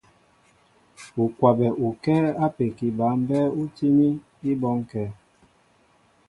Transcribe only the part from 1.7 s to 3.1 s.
ukɛ́ɛ́ ápeki ba